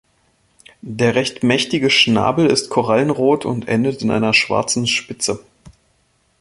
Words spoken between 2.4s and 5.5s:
ist korallenrot und endet in einer schwarzen Spitze.